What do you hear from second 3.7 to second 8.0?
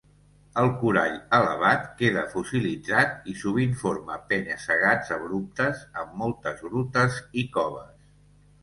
forma penya-segats abruptes amb moltes grutes i coves.